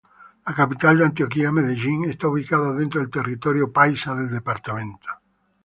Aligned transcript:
La 0.49 0.53
capital 0.59 0.97
de 0.97 1.03
Antioquia, 1.05 1.51
Medellín, 1.51 2.05
está 2.05 2.27
ubicada 2.27 2.71
dentro 2.73 3.01
del 3.01 3.11
territorio 3.11 3.71
paisa 3.71 4.15
del 4.15 4.31
departamento. 4.31 5.07